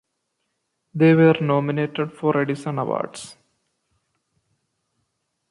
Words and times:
They 0.95 1.13
were 1.13 1.35
nominated 1.41 2.13
for 2.13 2.35
Edison 2.41 2.79
Awards. 2.79 3.37